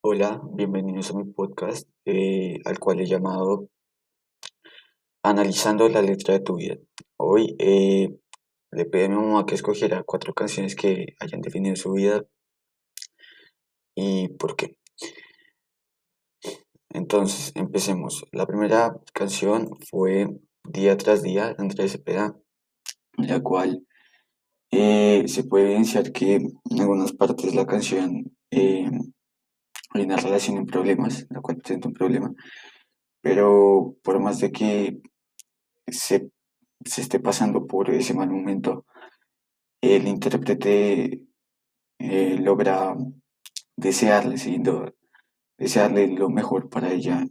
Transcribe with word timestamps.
Hola, 0.00 0.40
bienvenidos 0.54 1.10
a 1.10 1.14
mi 1.14 1.24
podcast, 1.24 1.88
eh, 2.04 2.60
al 2.64 2.78
cual 2.78 3.00
he 3.00 3.06
llamado 3.06 3.68
Analizando 5.24 5.88
la 5.88 6.02
letra 6.02 6.34
de 6.34 6.40
tu 6.40 6.54
vida. 6.54 6.76
Hoy 7.16 7.56
eh, 7.58 8.16
le 8.70 8.84
pedí 8.84 9.06
a 9.06 9.08
mi 9.08 9.16
mamá 9.16 9.44
que 9.44 9.56
escogiera 9.56 10.04
cuatro 10.04 10.34
canciones 10.34 10.76
que 10.76 11.16
hayan 11.18 11.40
definido 11.40 11.74
su 11.74 11.90
vida 11.90 12.24
y 13.96 14.28
por 14.28 14.54
qué. 14.54 14.76
Entonces, 16.90 17.50
empecemos. 17.56 18.24
La 18.30 18.46
primera 18.46 19.00
canción 19.12 19.68
fue 19.90 20.28
Día 20.62 20.96
tras 20.96 21.24
Día 21.24 21.48
de 21.48 21.56
Andrés 21.58 21.90
Cepeda, 21.90 22.36
la 23.16 23.40
cual 23.40 23.84
eh, 24.70 25.24
se 25.26 25.42
puede 25.42 25.64
evidenciar 25.64 26.12
que 26.12 26.36
en 26.36 26.80
algunas 26.80 27.12
partes 27.12 27.52
la 27.56 27.66
canción 27.66 28.37
hay 29.98 30.06
una 30.06 30.16
relación 30.16 30.56
en 30.56 30.66
problemas, 30.66 31.26
la 31.30 31.40
cual 31.40 31.58
presenta 31.58 31.88
un 31.88 31.94
problema, 31.94 32.32
pero 33.20 33.96
por 34.02 34.20
más 34.20 34.40
de 34.40 34.50
que 34.52 35.00
se, 35.86 36.30
se 36.84 37.00
esté 37.02 37.20
pasando 37.20 37.66
por 37.66 37.90
ese 37.90 38.14
mal 38.14 38.30
momento, 38.30 38.86
el 39.80 40.08
intérprete 40.08 41.22
eh, 41.98 42.38
logra 42.40 42.96
desearle, 43.76 44.38
¿sí? 44.38 44.58
Do- 44.58 44.94
desearle 45.56 46.08
lo 46.08 46.30
mejor 46.30 46.68
para 46.68 46.92
ella, 46.92 47.24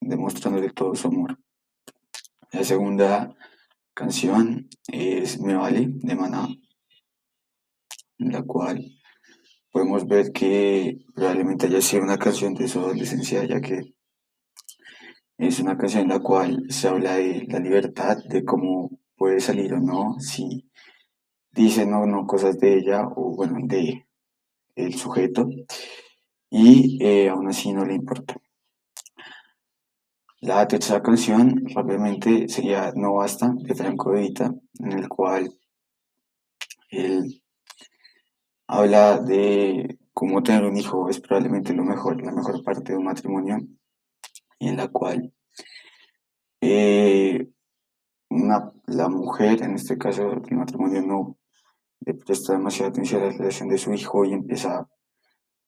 demostrándole 0.00 0.70
todo 0.70 0.94
su 0.94 1.08
amor. 1.08 1.38
La 2.52 2.64
segunda 2.64 3.34
canción 3.94 4.68
es 4.88 5.40
Me 5.40 5.54
Vale 5.54 5.86
de 5.88 6.14
Maná, 6.16 6.48
la 8.18 8.42
cual 8.42 8.84
podemos 9.70 10.06
ver 10.06 10.32
que 10.32 10.98
probablemente 11.14 11.66
haya 11.66 11.80
sido 11.80 12.02
una 12.02 12.18
canción 12.18 12.54
de 12.54 12.68
su 12.68 12.80
adolescencia, 12.80 13.44
ya 13.44 13.60
que 13.60 13.94
es 15.38 15.60
una 15.60 15.76
canción 15.78 16.02
en 16.02 16.08
la 16.08 16.20
cual 16.20 16.66
se 16.68 16.88
habla 16.88 17.16
de 17.16 17.46
la 17.48 17.58
libertad, 17.58 18.18
de 18.28 18.44
cómo 18.44 18.90
puede 19.16 19.40
salir 19.40 19.72
o 19.74 19.80
no, 19.80 20.18
si 20.20 20.70
dicen 21.52 21.92
o 21.94 22.06
no 22.06 22.26
cosas 22.26 22.58
de 22.58 22.78
ella 22.78 23.06
o 23.16 23.34
bueno, 23.36 23.58
de 23.62 24.06
el 24.76 24.94
sujeto, 24.94 25.48
y 26.50 26.98
eh, 27.04 27.28
aún 27.28 27.48
así 27.48 27.72
no 27.72 27.84
le 27.84 27.94
importa. 27.94 28.36
La 30.40 30.66
tercera 30.66 31.02
canción 31.02 31.66
rápidamente 31.74 32.48
sería 32.48 32.92
No 32.96 33.14
Basta 33.14 33.52
de 33.54 33.74
Franco 33.74 34.12
De 34.12 34.22
Vita, 34.22 34.54
en 34.78 34.92
el 34.92 35.08
cual 35.08 35.52
él 36.88 37.42
habla 38.70 39.18
de 39.18 39.98
cómo 40.14 40.42
tener 40.44 40.64
un 40.64 40.76
hijo 40.76 41.08
es 41.08 41.20
probablemente 41.20 41.74
lo 41.74 41.84
mejor, 41.84 42.22
la 42.22 42.30
mejor 42.30 42.62
parte 42.62 42.92
de 42.92 42.98
un 42.98 43.04
matrimonio, 43.04 43.58
en 44.60 44.76
la 44.76 44.86
cual 44.88 45.32
eh, 46.60 47.48
una, 48.28 48.72
la 48.86 49.08
mujer, 49.08 49.62
en 49.62 49.74
este 49.74 49.98
caso 49.98 50.30
el 50.32 50.56
matrimonio, 50.56 51.02
no 51.02 51.36
le 52.06 52.14
presta 52.14 52.52
demasiada 52.52 52.90
atención 52.90 53.22
a 53.22 53.26
la 53.26 53.32
relación 53.32 53.68
de 53.68 53.78
su 53.78 53.92
hijo 53.92 54.24
y 54.24 54.34
empieza 54.34 54.88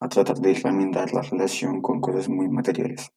a 0.00 0.08
tratar 0.08 0.36
de 0.36 0.52
remendar 0.54 1.12
la 1.14 1.22
relación 1.22 1.80
con 1.80 2.02
cosas 2.02 2.28
muy 2.28 2.50
materiales. 2.50 3.10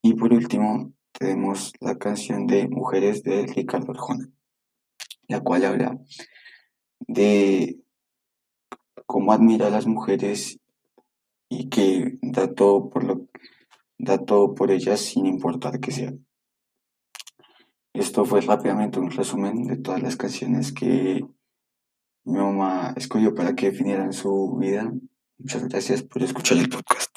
Y 0.00 0.14
por 0.14 0.32
último, 0.32 0.92
tenemos 1.10 1.72
la 1.80 1.96
canción 1.96 2.46
de 2.46 2.68
Mujeres 2.68 3.24
de 3.24 3.46
Ricardo 3.46 3.90
Arjona, 3.90 4.28
la 5.26 5.40
cual 5.40 5.64
habla 5.64 5.98
de 7.00 7.80
cómo 9.04 9.32
admira 9.32 9.66
a 9.66 9.70
las 9.70 9.86
mujeres 9.86 10.58
y 11.48 11.68
que 11.68 12.18
da 12.22 12.52
todo 12.54 12.88
por 12.88 13.04
lo 13.04 13.26
da 13.98 14.18
todo 14.18 14.54
por 14.54 14.70
ellas 14.70 15.00
sin 15.00 15.26
importar 15.26 15.80
que 15.80 15.90
sea. 15.90 16.12
Esto 17.92 18.24
fue 18.24 18.40
rápidamente 18.42 18.98
un 18.98 19.10
resumen 19.10 19.64
de 19.66 19.78
todas 19.78 20.02
las 20.02 20.16
canciones 20.16 20.72
que 20.72 21.24
mi 22.24 22.38
mamá 22.38 22.92
escogió 22.96 23.34
para 23.34 23.54
que 23.54 23.70
definieran 23.70 24.12
su 24.12 24.56
vida. 24.60 24.92
Muchas 25.38 25.68
gracias 25.68 26.02
por 26.02 26.22
escuchar 26.22 26.58
el 26.58 26.68
podcast. 26.68 27.16